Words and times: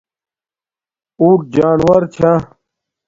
اونٹ 1.19 1.39
جانوور 1.53 2.01
چھا 2.13 2.31